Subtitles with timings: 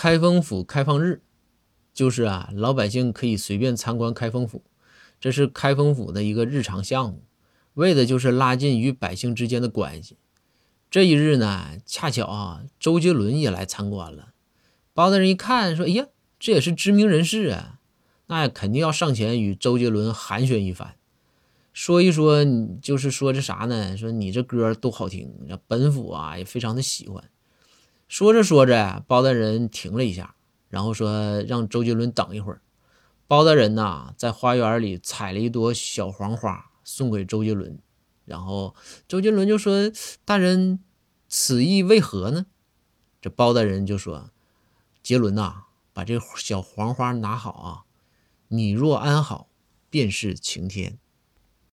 [0.00, 1.22] 开封府开放日，
[1.92, 4.62] 就是啊，老百姓可以随便参观开封府，
[5.18, 7.24] 这是开封府的一个日常项目，
[7.74, 10.16] 为的就是拉近与百姓之间的关系。
[10.88, 14.28] 这一日呢，恰巧啊，周杰伦也来参观了。
[14.94, 16.06] 包大人一看，说：“哎呀，
[16.38, 17.80] 这也是知名人士啊，
[18.28, 20.94] 那肯定要上前与周杰伦寒暄一番，
[21.72, 22.46] 说一说，
[22.80, 23.96] 就是说这啥呢？
[23.96, 25.34] 说你这歌都好听，
[25.66, 27.24] 本府啊也非常的喜欢。”
[28.08, 30.34] 说着说着，包大人停了一下，
[30.68, 32.62] 然后说：“让周杰伦等一会儿。”
[33.28, 37.78] 包大人呐，在花园里采了一朵小黄花送给周杰伦。
[38.24, 38.74] 然后
[39.06, 39.90] 周杰伦就说
[40.24, 40.80] ：“大人，
[41.28, 42.46] 此意为何呢？”
[43.20, 44.30] 这包大人就说
[45.02, 47.84] ：“杰伦呐，把这小黄花拿好啊！
[48.48, 49.50] 你若安好，
[49.90, 50.98] 便是晴天。”